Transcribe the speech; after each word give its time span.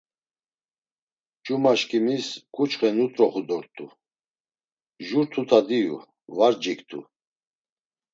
Cumaşkimis 1.43 2.27
ǩuçxe 2.55 2.89
nut̆roxu 2.97 3.41
dort̆u, 3.47 3.85
jur 5.05 5.25
tuta 5.31 5.59
diyu 5.67 5.97
var 6.37 6.53
ciktu. 6.63 6.99